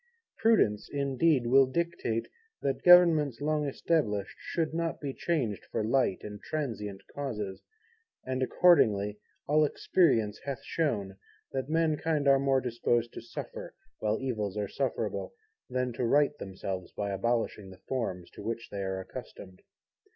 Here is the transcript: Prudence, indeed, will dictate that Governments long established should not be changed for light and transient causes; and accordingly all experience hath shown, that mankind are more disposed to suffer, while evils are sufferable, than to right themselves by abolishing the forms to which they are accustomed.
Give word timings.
Prudence, 0.39 0.89
indeed, 0.91 1.45
will 1.45 1.67
dictate 1.67 2.27
that 2.63 2.81
Governments 2.81 3.39
long 3.39 3.67
established 3.67 4.35
should 4.39 4.73
not 4.73 4.99
be 4.99 5.13
changed 5.13 5.63
for 5.71 5.83
light 5.83 6.23
and 6.23 6.41
transient 6.41 7.03
causes; 7.13 7.61
and 8.25 8.41
accordingly 8.41 9.19
all 9.45 9.63
experience 9.63 10.39
hath 10.43 10.63
shown, 10.63 11.17
that 11.51 11.69
mankind 11.69 12.27
are 12.27 12.39
more 12.39 12.61
disposed 12.61 13.13
to 13.13 13.21
suffer, 13.21 13.75
while 13.99 14.19
evils 14.19 14.57
are 14.57 14.67
sufferable, 14.67 15.35
than 15.69 15.93
to 15.93 16.03
right 16.03 16.35
themselves 16.39 16.91
by 16.93 17.11
abolishing 17.11 17.69
the 17.69 17.81
forms 17.87 18.31
to 18.31 18.41
which 18.41 18.69
they 18.71 18.81
are 18.81 19.01
accustomed. 19.01 19.61